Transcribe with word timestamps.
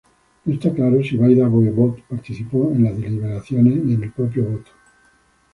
No 0.45 0.51
está 0.53 0.73
claro 0.73 1.03
si 1.03 1.15
Vaida-Voevod 1.15 1.99
participó 2.09 2.71
en 2.71 2.85
las 2.85 2.97
deliberaciones 2.99 3.75
y 3.85 3.93
en 3.93 4.03
el 4.03 4.11
propio 4.11 4.45
voto. 4.49 4.71